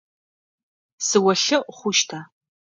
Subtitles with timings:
[1.07, 2.19] Сыолъэӏу хъущта?